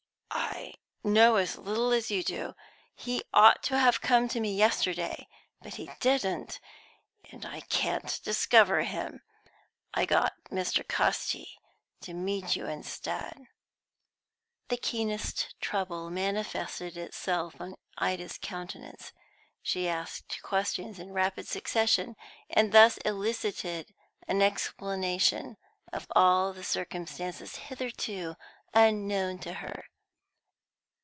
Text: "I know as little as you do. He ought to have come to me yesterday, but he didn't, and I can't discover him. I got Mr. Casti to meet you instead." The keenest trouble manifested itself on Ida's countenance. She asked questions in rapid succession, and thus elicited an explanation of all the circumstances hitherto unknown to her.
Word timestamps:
"I 1.03 1.07
know 1.11 1.35
as 1.37 1.57
little 1.57 1.91
as 1.91 2.11
you 2.11 2.21
do. 2.23 2.53
He 2.95 3.23
ought 3.33 3.63
to 3.63 3.77
have 3.77 4.01
come 4.01 4.27
to 4.29 4.39
me 4.39 4.55
yesterday, 4.55 5.27
but 5.61 5.73
he 5.73 5.89
didn't, 5.99 6.59
and 7.31 7.43
I 7.45 7.61
can't 7.61 8.19
discover 8.23 8.83
him. 8.83 9.23
I 9.95 10.05
got 10.05 10.33
Mr. 10.51 10.87
Casti 10.87 11.57
to 12.01 12.13
meet 12.13 12.55
you 12.55 12.67
instead." 12.67 13.47
The 14.67 14.77
keenest 14.77 15.55
trouble 15.59 16.09
manifested 16.11 16.95
itself 16.97 17.59
on 17.59 17.75
Ida's 17.97 18.37
countenance. 18.37 19.11
She 19.63 19.89
asked 19.89 20.39
questions 20.43 20.99
in 20.99 21.11
rapid 21.13 21.47
succession, 21.47 22.15
and 22.49 22.71
thus 22.71 22.97
elicited 22.97 23.93
an 24.27 24.41
explanation 24.43 25.57
of 25.91 26.05
all 26.15 26.53
the 26.53 26.63
circumstances 26.63 27.55
hitherto 27.55 28.35
unknown 28.75 29.39
to 29.39 29.53
her. 29.55 29.85